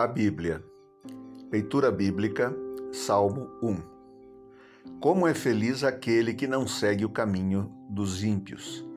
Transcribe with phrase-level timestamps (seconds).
[0.00, 0.64] A Bíblia.
[1.50, 2.54] Leitura bíblica,
[2.92, 5.00] Salmo 1.
[5.00, 8.88] Como é feliz aquele que não segue o caminho dos ímpios,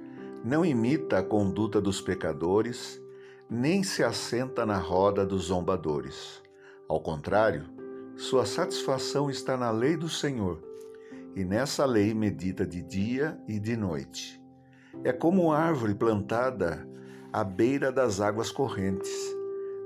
[0.46, 3.02] não imita a conduta dos pecadores,
[3.50, 6.40] nem se assenta na roda dos zombadores.
[6.88, 7.66] Ao contrário,
[8.16, 10.62] sua satisfação está na lei do Senhor,
[11.36, 14.40] e nessa lei medita de dia e de noite.
[15.04, 16.88] É como árvore plantada
[17.34, 19.41] à beira das águas correntes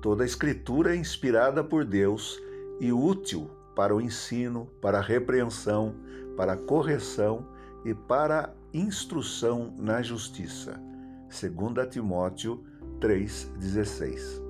[0.00, 2.40] Toda a Escritura é inspirada por Deus
[2.80, 5.94] e útil para o ensino, para a repreensão,
[6.36, 7.46] para a correção
[7.84, 10.80] e para a instrução na justiça.
[11.28, 12.64] 2 Timóteo
[13.00, 14.40] 3,16.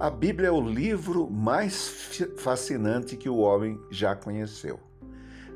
[0.00, 1.88] A Bíblia é o livro mais
[2.36, 4.80] fascinante que o homem já conheceu.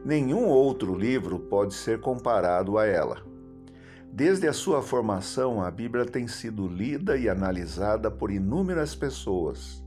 [0.04, 3.22] Nenhum outro livro pode ser comparado a ela.
[4.12, 9.82] Desde a sua formação, a Bíblia tem sido lida e analisada por inúmeras pessoas.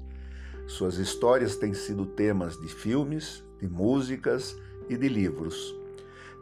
[0.66, 4.55] Suas histórias têm sido temas de filmes, de músicas
[4.89, 5.75] e de livros.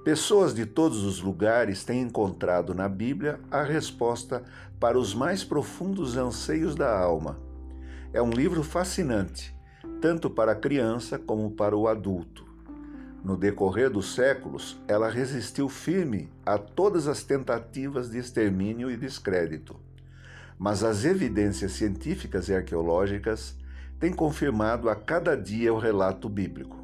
[0.04, 4.44] Pessoas de todos os lugares têm encontrado na Bíblia a resposta
[4.80, 7.40] para os mais profundos anseios da alma.
[8.14, 9.56] É um livro fascinante,
[10.00, 12.51] tanto para a criança como para o adulto.
[13.24, 19.80] No decorrer dos séculos, ela resistiu firme a todas as tentativas de extermínio e descrédito.
[20.58, 23.56] Mas as evidências científicas e arqueológicas
[24.00, 26.78] têm confirmado a cada dia o relato bíblico.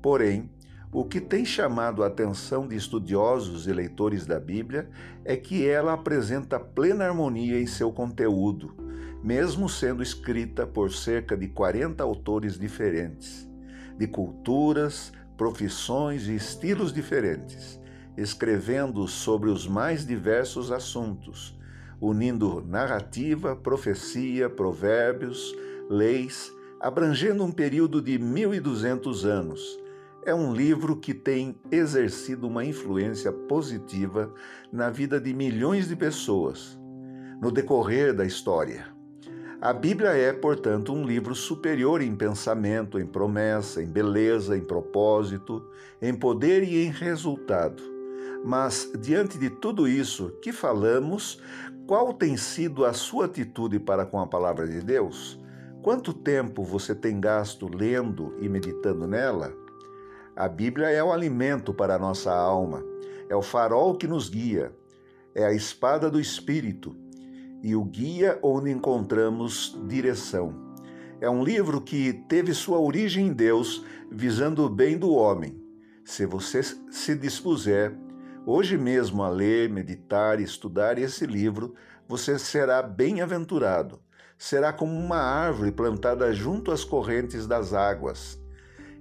[0.00, 0.48] Porém,
[0.92, 4.88] o que tem chamado a atenção de estudiosos e leitores da Bíblia
[5.24, 8.74] é que ela apresenta plena harmonia em seu conteúdo,
[9.22, 13.48] mesmo sendo escrita por cerca de 40 autores diferentes,
[13.96, 17.80] de culturas, profissões e estilos diferentes,
[18.14, 21.58] escrevendo sobre os mais diversos assuntos,
[21.98, 25.56] unindo narrativa, profecia, provérbios,
[25.88, 29.62] leis, abrangendo um período de 1200 anos.
[30.26, 34.30] É um livro que tem exercido uma influência positiva
[34.70, 36.78] na vida de milhões de pessoas
[37.40, 38.99] no decorrer da história.
[39.62, 45.62] A Bíblia é, portanto, um livro superior em pensamento, em promessa, em beleza, em propósito,
[46.00, 47.82] em poder e em resultado.
[48.42, 51.42] Mas, diante de tudo isso que falamos,
[51.86, 55.38] qual tem sido a sua atitude para com a palavra de Deus?
[55.82, 59.52] Quanto tempo você tem gasto lendo e meditando nela?
[60.34, 62.82] A Bíblia é o alimento para a nossa alma,
[63.28, 64.72] é o farol que nos guia,
[65.34, 66.96] é a espada do Espírito
[67.62, 70.54] e o guia onde encontramos direção.
[71.20, 75.60] É um livro que teve sua origem em Deus, visando o bem do homem.
[76.04, 77.94] Se você se dispuser
[78.46, 81.74] hoje mesmo a ler, meditar e estudar esse livro,
[82.08, 84.00] você será bem-aventurado.
[84.38, 88.40] Será como uma árvore plantada junto às correntes das águas,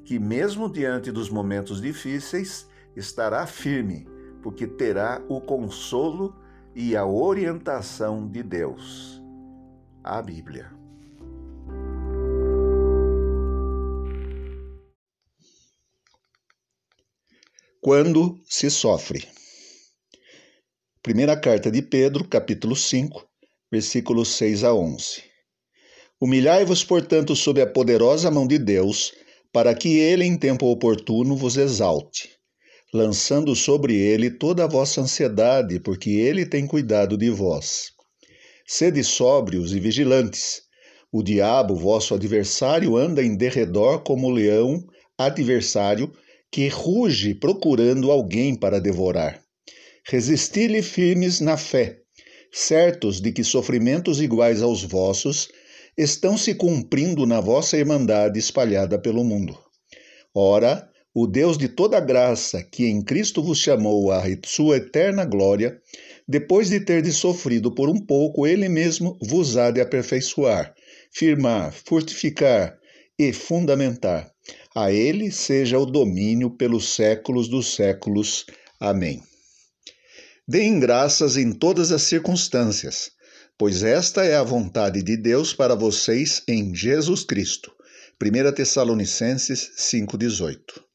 [0.03, 4.05] que, mesmo diante dos momentos difíceis, estará firme,
[4.41, 6.35] porque terá o consolo
[6.81, 9.21] e a orientação de Deus.
[10.01, 10.71] A Bíblia.
[17.81, 19.27] Quando se sofre.
[21.03, 23.27] Primeira carta de Pedro, capítulo 5,
[23.69, 25.21] versículos 6 a 11.
[26.21, 29.11] Humilhai-vos, portanto, sob a poderosa mão de Deus,
[29.51, 32.38] para que ele, em tempo oportuno, vos exalte
[32.93, 37.91] lançando sobre ele toda a vossa ansiedade, porque ele tem cuidado de vós.
[38.67, 40.61] Sede sóbrios e vigilantes.
[41.11, 44.83] O diabo, vosso adversário, anda em derredor como leão
[45.17, 46.11] adversário
[46.51, 49.41] que ruge procurando alguém para devorar.
[50.05, 51.99] Resisti-lhe firmes na fé,
[52.51, 55.49] certos de que sofrimentos iguais aos vossos
[55.95, 59.57] estão se cumprindo na vossa irmandade espalhada pelo mundo.
[60.33, 60.88] Ora,
[61.21, 65.77] o Deus de toda graça, que em Cristo vos chamou à sua eterna glória,
[66.25, 70.73] depois de terdes sofrido por um pouco, ele mesmo vos há de aperfeiçoar,
[71.11, 72.79] firmar, fortificar
[73.19, 74.31] e fundamentar.
[74.73, 78.45] A ele seja o domínio pelos séculos dos séculos.
[78.79, 79.21] Amém.
[80.47, 83.11] Deem graças em todas as circunstâncias,
[83.57, 87.73] pois esta é a vontade de Deus para vocês em Jesus Cristo.
[88.23, 90.88] 1 Tessalonicenses 5,18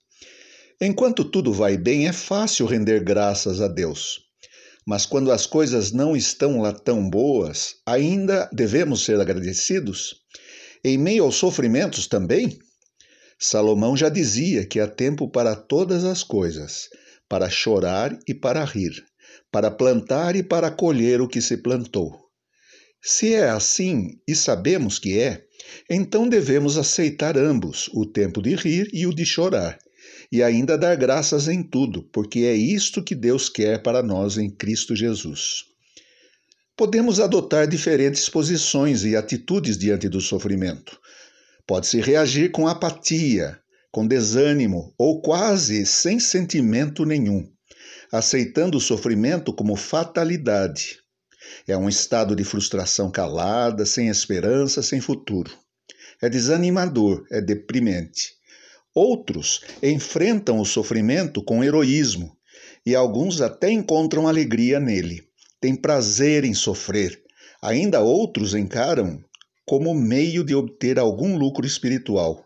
[0.86, 4.20] Enquanto tudo vai bem, é fácil render graças a Deus.
[4.86, 10.16] Mas quando as coisas não estão lá tão boas, ainda devemos ser agradecidos?
[10.84, 12.58] Em meio aos sofrimentos também?
[13.38, 16.90] Salomão já dizia que há tempo para todas as coisas,
[17.30, 18.92] para chorar e para rir,
[19.50, 22.14] para plantar e para colher o que se plantou.
[23.02, 25.44] Se é assim, e sabemos que é,
[25.88, 29.78] então devemos aceitar ambos, o tempo de rir e o de chorar,
[30.34, 34.50] e ainda dar graças em tudo, porque é isto que Deus quer para nós em
[34.50, 35.62] Cristo Jesus.
[36.76, 40.98] Podemos adotar diferentes posições e atitudes diante do sofrimento.
[41.64, 43.56] Pode-se reagir com apatia,
[43.92, 47.48] com desânimo ou quase sem sentimento nenhum,
[48.10, 50.98] aceitando o sofrimento como fatalidade.
[51.64, 55.56] É um estado de frustração calada, sem esperança, sem futuro.
[56.20, 58.34] É desanimador, é deprimente.
[58.94, 62.37] Outros enfrentam o sofrimento com heroísmo
[62.87, 65.26] e alguns até encontram alegria nele
[65.61, 67.23] têm prazer em sofrer.
[67.62, 69.19] Ainda outros encaram
[69.67, 72.44] como meio de obter algum lucro espiritual.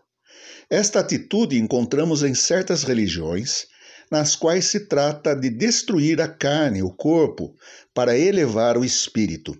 [0.69, 3.67] Esta atitude encontramos em certas religiões,
[4.09, 7.53] nas quais se trata de destruir a carne, o corpo,
[7.93, 9.53] para elevar o espírito.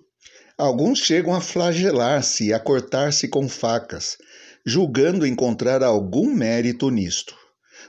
[0.58, 4.18] Alguns chegam a flagelar-se e a cortar-se com facas,
[4.66, 7.36] julgando encontrar algum mérito nisto.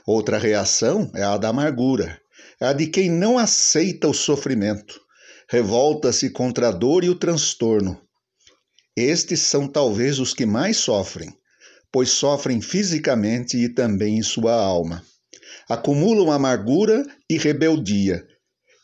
[0.05, 2.19] Outra reação é a da amargura,
[2.59, 4.99] é a de quem não aceita o sofrimento,
[5.49, 7.99] revolta-se contra a dor e o transtorno.
[8.95, 11.33] Estes são talvez os que mais sofrem,
[11.91, 15.03] pois sofrem fisicamente e também em sua alma.
[15.69, 18.25] Acumulam amargura e rebeldia,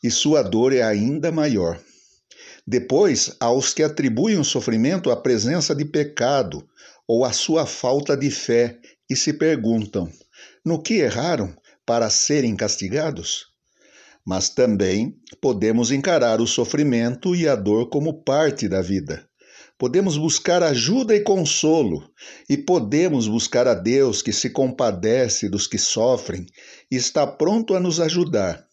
[0.04, 1.80] e sua dor é ainda maior.
[2.66, 6.68] Depois, há os que atribuem o sofrimento à presença de pecado
[7.08, 8.78] ou à sua falta de fé
[9.10, 10.12] e se perguntam:
[10.66, 11.56] no que erraram
[11.86, 13.48] para serem castigados?
[14.28, 19.26] mas também podemos encarar o sofrimento e a dor como parte da vida.
[19.78, 22.04] Podemos buscar ajuda e consolo,
[22.50, 26.46] e podemos buscar a Deus que se compadece dos que sofrem
[26.92, 28.66] e está pronto a nos ajudar.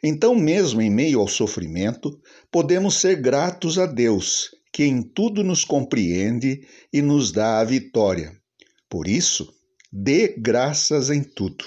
[0.00, 2.16] Então, mesmo em meio ao sofrimento,
[2.52, 8.36] podemos ser gratos a Deus, que em tudo nos compreende e nos dá a vitória.
[8.90, 9.54] Por isso,
[9.92, 11.64] dê graças em tudo.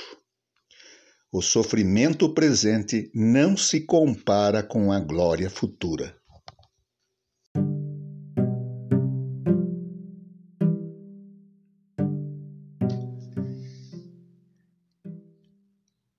[1.31, 6.17] O sofrimento presente não se compara com a glória futura.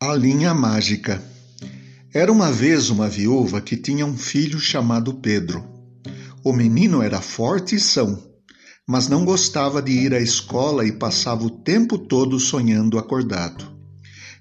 [0.00, 1.22] A linha mágica.
[2.14, 5.77] Era uma vez uma viúva que tinha um filho chamado Pedro.
[6.44, 8.22] O menino era forte e são,
[8.86, 13.76] mas não gostava de ir à escola e passava o tempo todo sonhando acordado.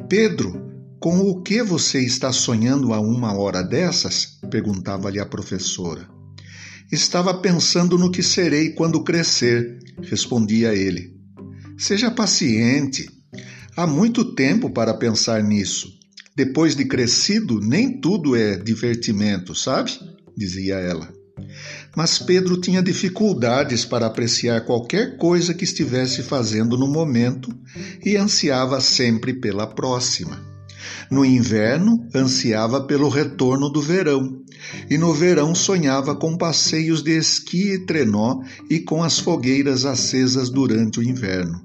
[0.08, 0.68] Pedro,
[1.00, 4.40] com o que você está sonhando a uma hora dessas?
[4.50, 6.08] perguntava-lhe a professora.
[6.92, 11.14] Estava pensando no que serei quando crescer, respondia ele.
[11.78, 13.10] Seja paciente.
[13.76, 15.92] Há muito tempo para pensar nisso.
[16.36, 19.92] Depois de crescido, nem tudo é divertimento, sabe?
[20.36, 21.17] dizia ela.
[21.96, 27.50] Mas Pedro tinha dificuldades para apreciar qualquer coisa que estivesse fazendo no momento
[28.06, 30.40] e ansiava sempre pela próxima.
[31.10, 34.42] No inverno, ansiava pelo retorno do verão,
[34.90, 40.50] e no verão sonhava com passeios de esqui e trenó e com as fogueiras acesas
[40.50, 41.62] durante o inverno.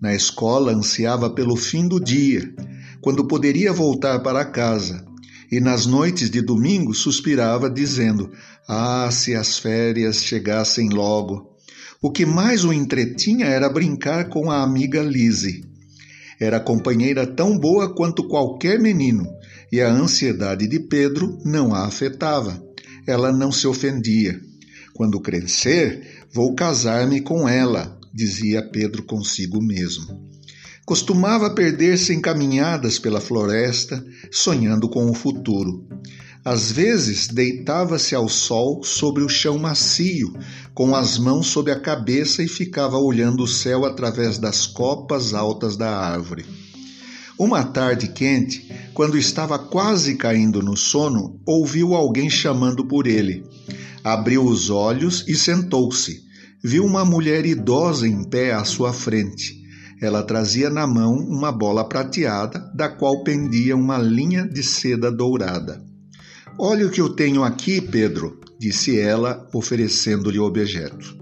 [0.00, 2.52] Na escola, ansiava pelo fim do dia,
[3.00, 5.04] quando poderia voltar para casa,
[5.50, 8.30] e nas noites de domingo suspirava, dizendo:
[8.68, 11.56] Ah, se as férias chegassem logo!
[12.02, 15.64] O que mais o entretinha era brincar com a amiga Lise.
[16.38, 19.26] Era companheira tão boa quanto qualquer menino,
[19.72, 22.62] e a ansiedade de Pedro não a afetava.
[23.06, 24.38] Ela não se ofendia.
[24.92, 30.35] Quando crescer, vou casar-me com ela, dizia Pedro consigo mesmo.
[30.86, 35.84] Costumava perder-se em caminhadas pela floresta, sonhando com o futuro.
[36.44, 40.32] Às vezes deitava-se ao sol sobre o chão macio,
[40.72, 45.76] com as mãos sob a cabeça e ficava olhando o céu através das copas altas
[45.76, 46.46] da árvore.
[47.36, 53.44] Uma tarde quente, quando estava quase caindo no sono, ouviu alguém chamando por ele.
[54.04, 56.22] Abriu os olhos e sentou-se.
[56.62, 59.65] Viu uma mulher idosa em pé à sua frente.
[60.00, 65.82] Ela trazia na mão uma bola prateada, da qual pendia uma linha de seda dourada.
[66.58, 71.16] Olha o que eu tenho aqui, Pedro, disse ela, oferecendo-lhe o objeto.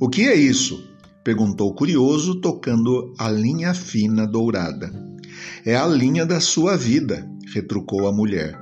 [0.00, 0.92] O que é isso?
[1.24, 4.92] perguntou curioso, tocando a linha fina dourada.
[5.64, 8.58] É a linha da sua vida, retrucou a mulher.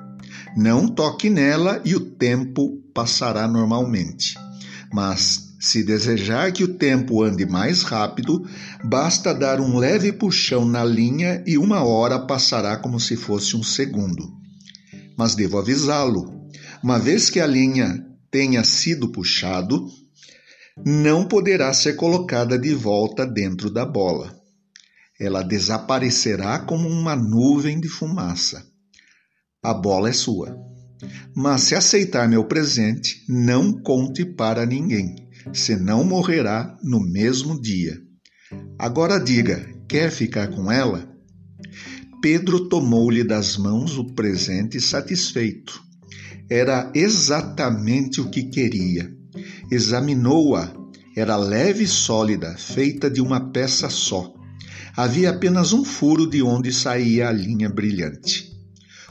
[0.57, 4.35] Não toque nela e o tempo passará normalmente.
[4.93, 8.45] Mas, se desejar que o tempo ande mais rápido,
[8.83, 13.63] basta dar um leve puxão na linha e uma hora passará como se fosse um
[13.63, 14.29] segundo.
[15.17, 16.51] Mas devo avisá-lo:
[16.83, 19.87] uma vez que a linha tenha sido puxado,
[20.85, 24.37] não poderá ser colocada de volta dentro da bola.
[25.21, 28.67] Ela desaparecerá como uma nuvem de fumaça.
[29.63, 30.59] A bola é sua.
[31.37, 35.22] Mas se aceitar meu presente, não conte para ninguém,
[35.53, 37.99] senão morrerá no mesmo dia.
[38.79, 41.11] Agora diga: quer ficar com ela?
[42.21, 45.83] Pedro tomou-lhe das mãos o presente satisfeito.
[46.49, 49.13] Era exatamente o que queria.
[49.71, 50.73] Examinou-a.
[51.17, 54.33] Era leve e sólida, feita de uma peça só.
[54.97, 58.51] Havia apenas um furo de onde saía a linha brilhante.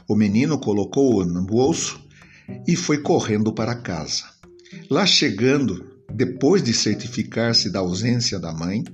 [0.08, 2.00] O menino colocou-o no bolso
[2.66, 4.24] e foi correndo para casa.
[4.90, 8.84] Lá chegando, depois de certificar-se da ausência da mãe,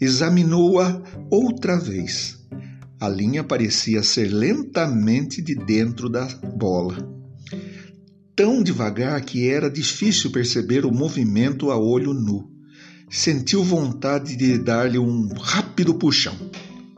[0.00, 2.38] examinou-a outra vez.
[2.98, 6.24] A linha parecia ser lentamente de dentro da
[6.56, 6.96] bola.
[8.34, 12.50] Tão devagar que era difícil perceber o movimento a olho nu.
[13.10, 16.34] Sentiu vontade de dar-lhe um rápido puxão,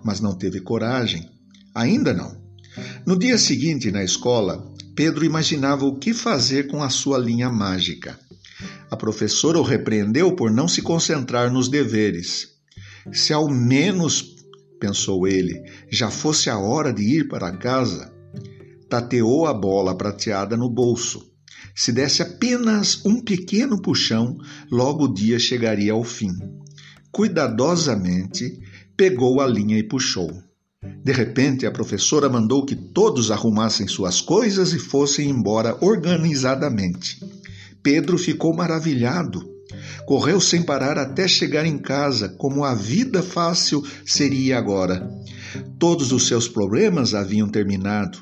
[0.05, 1.29] mas não teve coragem.
[1.75, 2.37] Ainda não.
[3.05, 8.19] No dia seguinte, na escola, Pedro imaginava o que fazer com a sua linha mágica.
[8.95, 12.51] A professora o repreendeu por não se concentrar nos deveres.
[13.13, 14.37] Se ao menos,
[14.79, 18.15] pensou ele, já fosse a hora de ir para casa,
[18.89, 21.29] tateou a bola prateada no bolso.
[21.75, 24.39] Se desse apenas um pequeno puxão,
[24.71, 26.31] logo o dia chegaria ao fim.
[27.11, 28.61] Cuidadosamente,
[28.97, 30.31] pegou a linha e puxou.
[31.03, 37.34] De repente, a professora mandou que todos arrumassem suas coisas e fossem embora organizadamente.
[37.85, 39.49] Pedro ficou maravilhado.
[40.05, 45.09] Correu sem parar até chegar em casa, como a vida fácil seria agora.
[45.79, 48.19] Todos os seus problemas haviam terminado.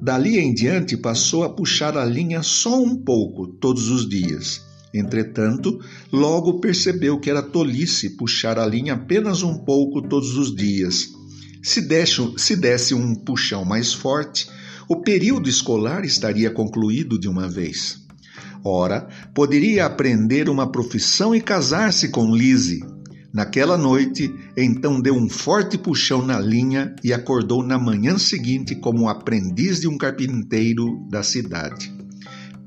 [0.00, 4.60] Dali em diante passou a puxar a linha só um pouco todos os dias.
[4.94, 5.80] Entretanto,
[6.12, 11.08] logo percebeu que era tolice puxar a linha apenas um pouco todos os dias
[11.62, 14.48] se, deixo, se desse um puxão mais forte,
[14.88, 17.99] o período escolar estaria concluído de uma vez.
[18.64, 22.80] Ora, poderia aprender uma profissão e casar-se com Lise.
[23.32, 29.08] Naquela noite, então deu um forte puxão na linha e acordou na manhã seguinte como
[29.08, 31.94] aprendiz de um carpinteiro da cidade.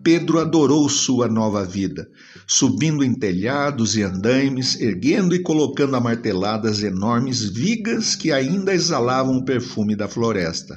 [0.02, 2.10] Pedro adorou sua nova vida,
[2.48, 9.38] subindo em telhados e andaimes, erguendo e colocando a marteladas enormes vigas que ainda exalavam
[9.38, 10.76] o perfume da floresta.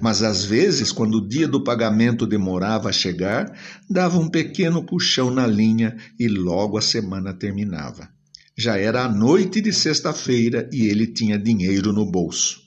[0.00, 3.52] Mas às vezes, quando o dia do pagamento demorava a chegar,
[3.90, 8.08] dava um pequeno puxão na linha e logo a semana terminava.
[8.56, 12.60] Já era a noite de sexta-feira e ele tinha dinheiro no bolso.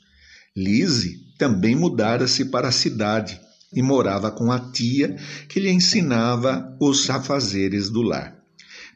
[0.55, 3.39] Lise também mudara-se para a cidade
[3.73, 5.15] e morava com a tia,
[5.47, 8.37] que lhe ensinava os afazeres do lar.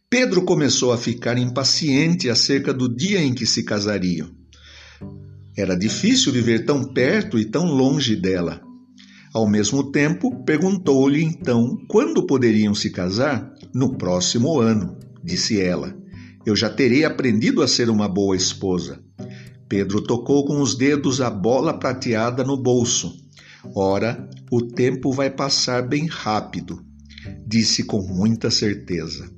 [0.10, 4.30] Pedro começou a ficar impaciente acerca do dia em que se casariam.
[5.58, 8.62] Era difícil viver tão perto e tão longe dela.
[9.34, 13.54] Ao mesmo tempo, perguntou-lhe então quando poderiam se casar?
[13.74, 15.96] No próximo ano, disse ela.
[16.46, 19.04] Eu já terei aprendido a ser uma boa esposa.
[19.68, 23.26] Pedro tocou com os dedos a bola prateada no bolso
[23.74, 26.86] Ora, o tempo vai passar bem rápido,
[27.48, 29.32] disse com muita certeza.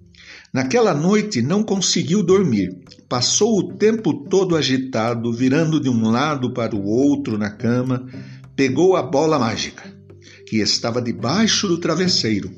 [0.53, 2.69] Naquela noite não conseguiu dormir.
[3.09, 8.05] Passou o tempo todo agitado, virando de um lado para o outro na cama.
[8.55, 9.83] Pegou a bola mágica,
[10.47, 12.51] que estava debaixo do travesseiro.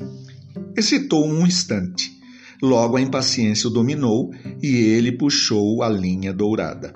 [0.77, 2.11] Hesitou um instante.
[2.61, 4.31] Logo a impaciência o dominou
[4.61, 6.93] e ele puxou a linha dourada.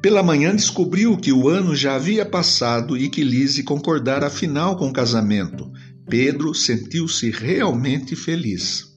[0.00, 4.88] Pela manhã descobriu que o ano já havia passado e que Lise concordara afinal com
[4.88, 5.70] o casamento.
[6.08, 8.87] Pedro sentiu-se realmente feliz.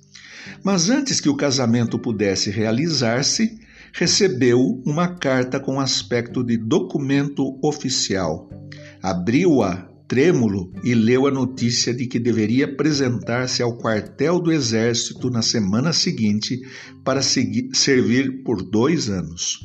[0.64, 3.60] Mas antes que o casamento pudesse realizar-se,
[3.94, 8.50] recebeu uma carta com aspecto de documento oficial.
[9.02, 15.42] Abriu-a trêmulo e leu a notícia de que deveria apresentar-se ao quartel do Exército na
[15.42, 16.60] semana seguinte
[17.02, 19.60] para seguir, servir por dois anos.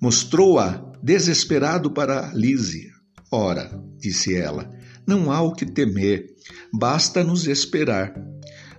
[0.00, 2.90] Mostrou-a desesperado para Lise.
[3.30, 4.70] Ora, disse ela,
[5.06, 6.24] não há o que temer,
[6.72, 8.14] basta nos esperar.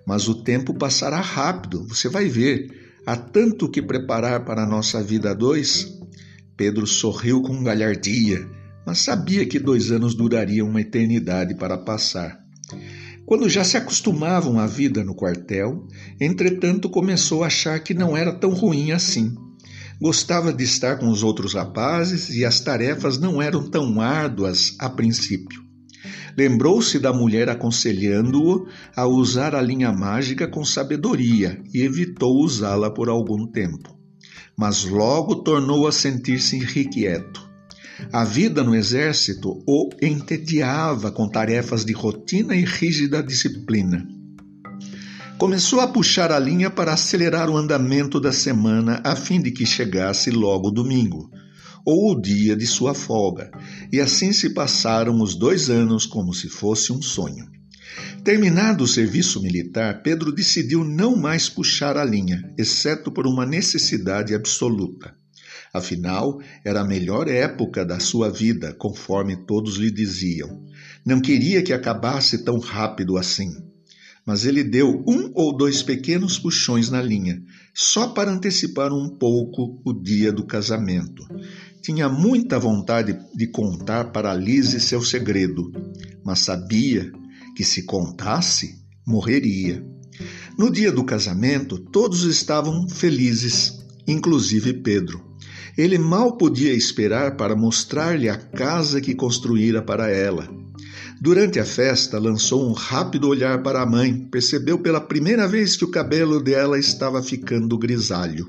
[0.07, 2.95] Mas o tempo passará rápido, você vai ver.
[3.05, 5.99] Há tanto que preparar para a nossa vida a dois?
[6.55, 8.49] Pedro sorriu com galhardia,
[8.85, 12.39] mas sabia que dois anos durariam uma eternidade para passar.
[13.25, 15.85] Quando já se acostumavam à vida no quartel,
[16.21, 19.35] entretanto começou a achar que não era tão ruim assim.
[19.99, 24.89] Gostava de estar com os outros rapazes e as tarefas não eram tão árduas a
[24.89, 25.66] princípio.
[26.37, 33.09] Lembrou-se da mulher aconselhando-o a usar a linha mágica com sabedoria e evitou usá-la por
[33.09, 33.97] algum tempo.
[34.55, 37.47] Mas logo tornou a sentir-se irrequieto.
[38.13, 44.07] A vida no exército o entediava com tarefas de rotina e rígida disciplina.
[45.39, 49.65] Começou a puxar a linha para acelerar o andamento da semana a fim de que
[49.65, 51.31] chegasse logo domingo,
[51.87, 53.49] ou o dia de sua folga,
[53.93, 57.49] e assim se passaram os dois anos como se fosse um sonho.
[58.25, 64.35] Terminado o serviço militar, Pedro decidiu não mais puxar a linha, exceto por uma necessidade
[64.35, 65.15] absoluta.
[65.73, 70.65] Afinal, era a melhor época da sua vida, conforme todos lhe diziam.
[71.05, 73.49] Não queria que acabasse tão rápido assim.
[74.25, 77.41] Mas ele deu um ou dois pequenos puxões na linha,
[77.73, 81.23] só para antecipar um pouco o dia do casamento.
[81.81, 85.71] Tinha muita vontade de contar para Lise seu segredo,
[86.23, 87.11] mas sabia
[87.55, 89.83] que se contasse, morreria.
[90.57, 95.25] No dia do casamento, todos estavam felizes, inclusive Pedro.
[95.77, 100.49] Ele mal podia esperar para mostrar-lhe a casa que construíra para ela.
[101.21, 105.85] Durante a festa, lançou um rápido olhar para a mãe, percebeu pela primeira vez que
[105.85, 108.47] o cabelo dela estava ficando grisalho.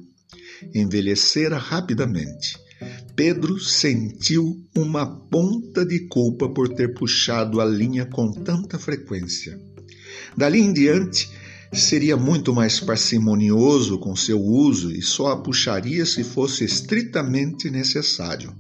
[0.75, 2.59] Envelhecera rapidamente.
[3.19, 9.61] Pedro sentiu uma ponta de culpa por ter puxado a linha com tanta frequência.
[10.37, 11.29] Dali em diante,
[11.73, 18.55] seria muito mais parcimonioso com seu uso e só a puxaria se fosse estritamente necessário.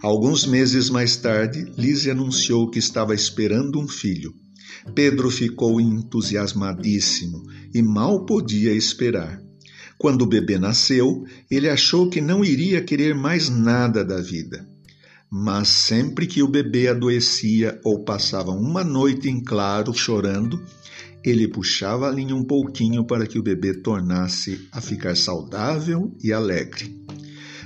[0.00, 4.32] Alguns meses mais tarde, Lise anunciou que estava esperando um filho.
[4.94, 7.42] Pedro ficou entusiasmadíssimo
[7.74, 9.42] e mal podia esperar.
[10.02, 14.68] Quando o bebê nasceu, ele achou que não iria querer mais nada da vida.
[15.30, 20.60] Mas sempre que o bebê adoecia ou passava uma noite em claro chorando,
[21.24, 26.32] ele puxava a linha um pouquinho para que o bebê tornasse a ficar saudável e
[26.32, 27.00] alegre.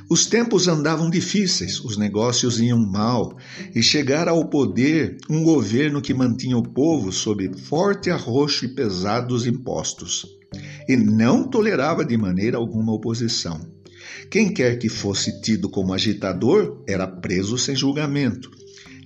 [0.07, 3.35] Os tempos andavam difíceis, os negócios iam mal,
[3.75, 9.47] e chegara ao poder um governo que mantinha o povo sob forte arroxo e pesados
[9.47, 10.37] impostos,
[10.89, 13.61] e não tolerava de maneira alguma oposição.
[14.31, 18.51] Quem quer que fosse tido como agitador era preso sem julgamento,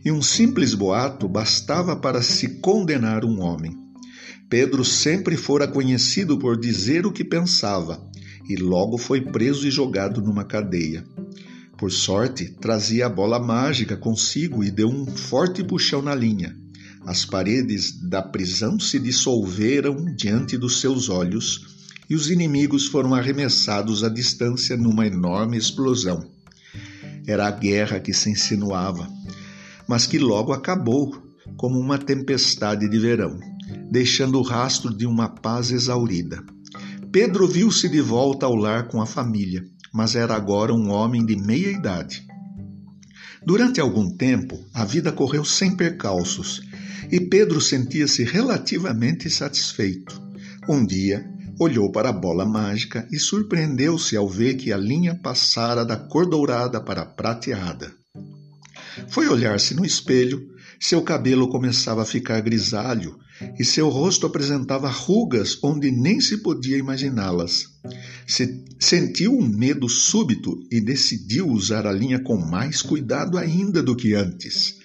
[0.05, 3.77] e um simples boato bastava para se condenar um homem.
[4.49, 8.11] Pedro sempre fora conhecido por dizer o que pensava
[8.51, 11.05] e logo foi preso e jogado numa cadeia.
[11.79, 16.60] Por sorte, trazia a bola mágica consigo e deu um forte puxão na linha.
[17.07, 21.77] As paredes da prisão se dissolveram diante dos seus olhos
[22.09, 26.29] e os inimigos foram arremessados à distância numa enorme explosão.
[27.27, 29.09] Era a guerra que se insinuava,
[29.89, 31.23] mas que logo acabou
[31.57, 33.39] como uma tempestade de verão
[33.91, 36.43] deixando o rastro de uma paz exaurida.
[37.11, 41.35] Pedro viu-se de volta ao lar com a família, mas era agora um homem de
[41.37, 42.25] meia idade.
[43.45, 46.63] Durante algum tempo, a vida correu sem percalços
[47.11, 50.21] e Pedro sentia-se relativamente satisfeito.
[50.69, 55.85] Um dia, olhou para a bola mágica e surpreendeu-se ao ver que a linha passara
[55.85, 57.93] da cor dourada para a prateada.
[59.09, 63.19] Foi olhar-se no espelho, seu cabelo começava a ficar grisalho
[63.59, 67.65] e seu rosto apresentava rugas onde nem se podia imaginá-las.
[68.27, 73.97] Se, sentiu um medo súbito e decidiu usar a linha com mais cuidado ainda do
[73.97, 74.80] que antes.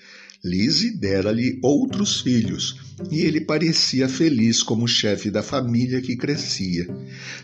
[0.45, 2.79] Lise dera-lhe outros filhos
[3.09, 6.87] e ele parecia feliz como chefe da família que crescia.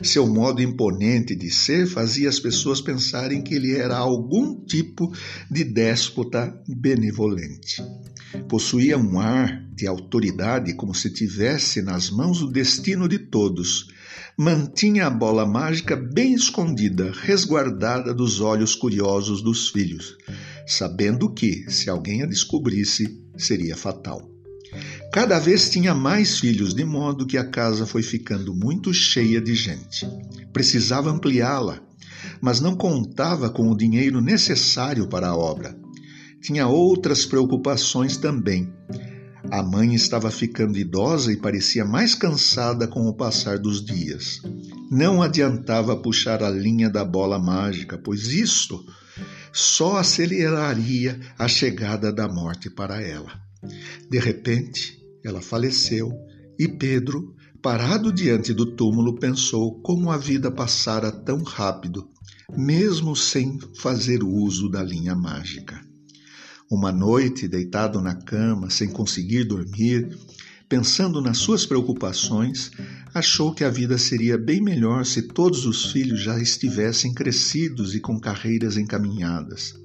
[0.04, 5.12] Seu modo imponente de ser fazia as pessoas pensarem que ele era algum tipo
[5.50, 7.82] de déspota benevolente.
[8.48, 13.88] Possuía um ar de autoridade como se tivesse nas mãos o destino de todos.
[14.38, 20.16] Mantinha a bola mágica bem escondida, resguardada dos olhos curiosos dos filhos,
[20.72, 24.30] sabendo que, se alguém a descobrisse, seria fatal.
[25.14, 29.54] Cada vez tinha mais filhos, de modo que a casa foi ficando muito cheia de
[29.54, 30.08] gente.
[30.54, 31.82] Precisava ampliá-la,
[32.42, 35.82] mas não contava com o dinheiro necessário para a obra
[36.42, 38.74] tinha outras preocupações também.
[39.52, 44.42] A mãe estava ficando idosa e parecia mais cansada com o passar dos dias.
[44.90, 48.84] não adiantava puxar a linha da bola mágica, pois isto
[49.54, 53.42] só aceleraria a chegada da morte para ela.
[54.10, 56.12] De repente, ela faleceu
[56.58, 62.10] e Pedro, parado diante do túmulo, pensou como a vida passara tão rápido,
[62.56, 65.80] mesmo sem fazer uso da linha mágica.
[66.70, 70.18] Uma noite, deitado na cama, sem conseguir dormir,
[70.72, 72.72] pensando nas suas preocupações,
[73.14, 78.00] achou que a vida seria bem melhor se todos os filhos já estivessem crescidos e
[78.00, 79.76] com carreiras encaminhadas.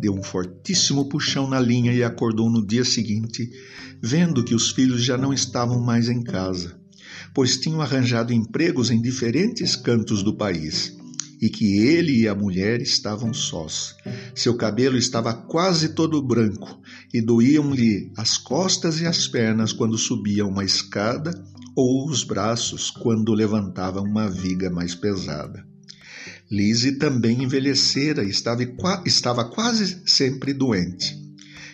[0.00, 3.52] Deu um fortíssimo puxão na linha e acordou no dia seguinte,
[4.00, 6.80] vendo que os filhos já não estavam mais em casa,
[7.34, 10.96] pois tinham arranjado empregos em diferentes cantos do país
[11.42, 13.96] e que ele e a mulher estavam sós.
[14.32, 16.80] Seu cabelo estava quase todo branco
[17.12, 21.34] e doíam-lhe as costas e as pernas quando subia uma escada
[21.74, 25.66] ou os braços quando levantava uma viga mais pesada.
[26.48, 28.62] Lise também envelhecera e estava,
[29.04, 31.20] estava quase sempre doente.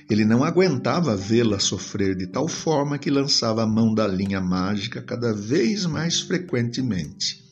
[0.09, 5.03] Ele não aguentava vê-la sofrer de tal forma que lançava a mão da linha mágica
[5.03, 7.48] cada vez mais frequentemente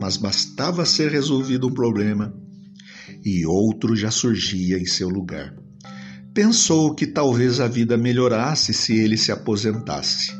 [0.00, 2.34] mas bastava ser resolvido um problema
[3.24, 5.54] e outro já surgia em seu lugar.
[6.34, 10.32] Pensou que talvez a vida melhorasse se ele se aposentasse.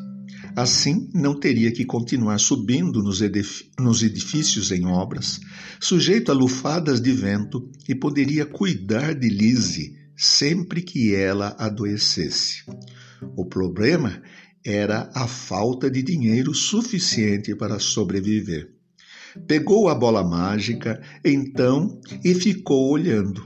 [0.56, 3.20] Assim, não teria que continuar subindo nos,
[4.02, 5.40] edifícios em obras,
[5.80, 12.64] sujeito a lufadas de vento, e poderia cuidar de Lise sempre que ela adoecesse.
[13.36, 14.22] O problema
[14.64, 18.73] era a falta de dinheiro suficiente para sobreviver.
[19.46, 23.44] Pegou a bola mágica, então, e ficou olhando.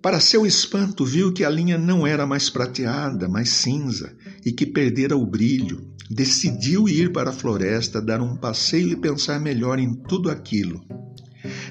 [0.00, 4.66] Para seu espanto, viu que a linha não era mais prateada, mas cinza, e que
[4.66, 5.92] perdera o brilho.
[6.10, 10.84] Decidiu ir para a floresta, dar um passeio e pensar melhor em tudo aquilo.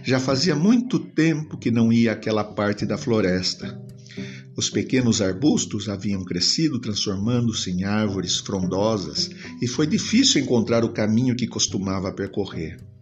[0.03, 3.79] Já fazia muito tempo que não ia àquela parte da floresta.
[4.55, 9.29] Os pequenos arbustos haviam crescido, transformando-se em árvores frondosas,
[9.61, 12.92] e foi difícil encontrar o caminho que costumava percorrer.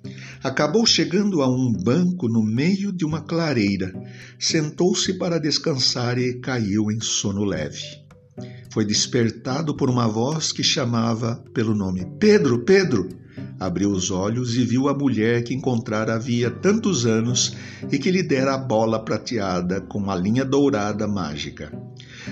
[0.44, 3.94] Acabou chegando a um banco no meio de uma clareira,
[4.40, 7.84] sentou-se para descansar e caiu em sono leve.
[8.72, 13.08] Foi despertado por uma voz que chamava pelo nome: Pedro, Pedro!
[13.60, 17.56] Abriu os olhos e viu a mulher que encontrara havia tantos anos
[17.92, 21.72] e que lhe dera a bola prateada com a linha dourada mágica.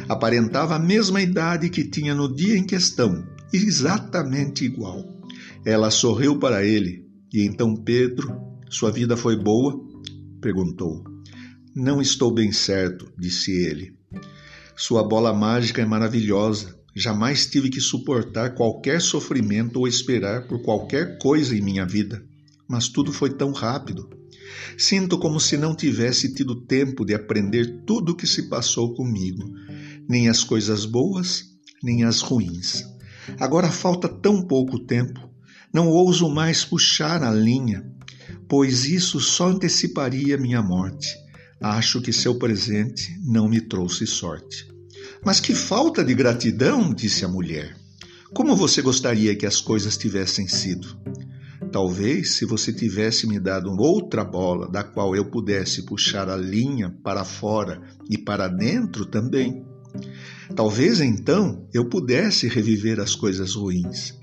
[0.08, 5.06] Aparentava a mesma idade que tinha no dia em questão, exatamente igual.
[5.63, 8.36] Ela sorriu para ele, e então Pedro,
[8.70, 9.80] sua vida foi boa?
[10.42, 11.04] perguntou.
[11.76, 13.94] Não estou bem certo, disse ele.
[14.76, 16.78] Sua bola mágica é maravilhosa.
[16.96, 22.26] Jamais tive que suportar qualquer sofrimento ou esperar por qualquer coisa em minha vida.
[22.68, 24.10] Mas tudo foi tão rápido.
[24.78, 29.44] Sinto como se não tivesse tido tempo de aprender tudo o que se passou comigo,
[30.08, 31.46] nem as coisas boas,
[31.84, 32.84] nem as ruins.
[33.39, 35.29] Agora falta tão pouco tempo.
[35.74, 37.86] Não ouso mais puxar a linha,
[38.48, 41.16] pois isso só anteciparia minha morte.
[41.62, 44.68] Acho que seu presente não me trouxe sorte.
[45.24, 47.76] Mas que falta de gratidão, disse a mulher.
[48.34, 50.98] Como você gostaria que as coisas tivessem sido?
[51.72, 56.96] Talvez se você tivesse me dado outra bola da qual eu pudesse puxar a linha
[57.04, 59.66] para fora e para dentro também.
[60.56, 64.18] Talvez então eu pudesse reviver as coisas ruins.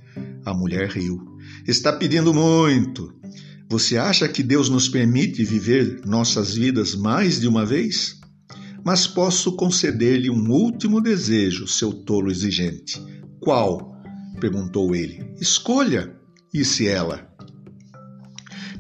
[0.45, 1.36] A mulher riu.
[1.66, 3.12] Está pedindo muito.
[3.68, 8.20] Você acha que Deus nos permite viver nossas vidas mais de uma vez?
[8.85, 13.02] Mas posso conceder-lhe um último desejo, seu tolo exigente.
[13.40, 13.96] Qual?
[14.38, 15.29] perguntou ele.
[15.40, 16.14] Escolha,
[16.55, 17.29] disse ela.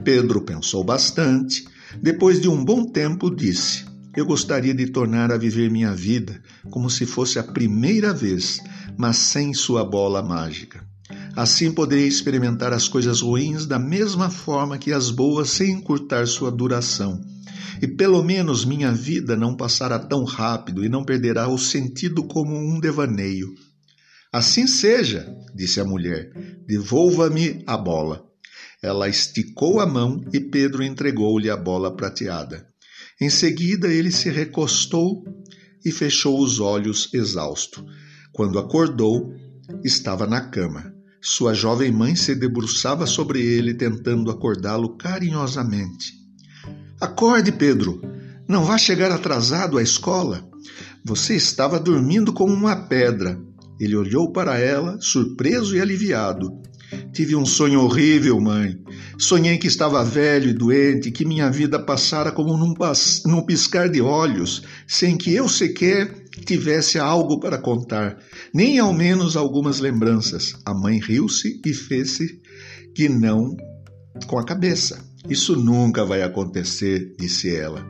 [0.04, 1.64] Pedro pensou bastante.
[2.00, 3.84] Depois de um bom tempo, disse:
[4.16, 8.60] Eu gostaria de tornar a viver minha vida como se fosse a primeira vez,
[8.96, 10.86] mas sem sua bola mágica.
[11.36, 16.50] Assim poderei experimentar as coisas ruins da mesma forma que as boas, sem encurtar sua
[16.50, 17.20] duração.
[17.82, 22.56] E pelo menos minha vida não passará tão rápido e não perderá o sentido como
[22.56, 23.48] um devaneio.
[24.32, 26.32] Assim seja, disse a mulher,
[26.66, 28.24] devolva-me a bola.
[28.82, 32.66] Ela esticou a mão e Pedro entregou-lhe a bola prateada.
[33.20, 35.22] Em seguida, ele se recostou
[35.84, 37.84] e fechou os olhos exausto.
[38.32, 39.34] Quando acordou,
[39.84, 40.95] estava na cama.
[41.28, 46.12] Sua jovem mãe se debruçava sobre ele, tentando acordá-lo carinhosamente.
[47.00, 48.00] Acorde, Pedro!
[48.46, 50.48] Não vá chegar atrasado à escola.
[51.04, 53.36] Você estava dormindo como uma pedra.
[53.80, 56.62] Ele olhou para ela, surpreso e aliviado.
[57.12, 58.78] Tive um sonho horrível, mãe.
[59.18, 62.72] Sonhei que estava velho e doente, que minha vida passara como num,
[63.26, 68.18] num piscar de olhos, sem que eu sequer tivesse algo para contar,
[68.52, 70.54] nem ao menos algumas lembranças.
[70.64, 72.40] A mãe riu-se e fez-se
[72.94, 73.56] que não
[74.26, 75.04] com a cabeça.
[75.28, 77.84] Isso nunca vai acontecer, disse ela.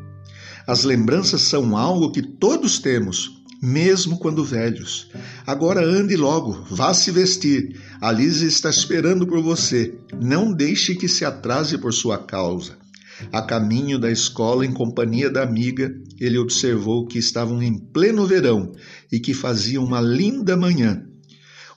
[0.67, 3.31] As lembranças são algo que todos temos,
[3.63, 5.09] mesmo quando velhos.
[5.47, 7.81] Agora ande logo, vá se vestir.
[8.01, 9.97] A Lisa está esperando por você.
[10.21, 12.77] Não deixe que se atrase por sua causa.
[13.33, 18.73] A caminho da escola, em companhia da amiga, ele observou que estavam em pleno verão
[19.11, 21.03] e que fazia uma linda manhã.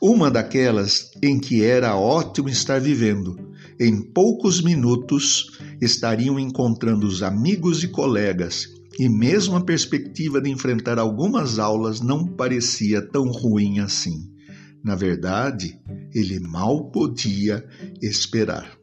[0.01, 3.37] Uma daquelas em que era ótimo estar vivendo.
[3.79, 8.67] Em poucos minutos estariam encontrando os amigos e colegas
[8.99, 14.29] e mesmo a perspectiva de enfrentar algumas aulas não parecia tão ruim assim.
[14.83, 15.79] Na verdade,
[16.13, 17.65] ele mal podia
[18.01, 18.78] esperar.